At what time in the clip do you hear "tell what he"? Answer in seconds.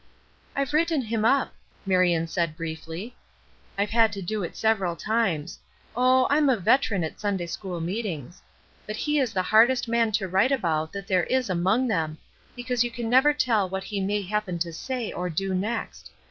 13.31-14.01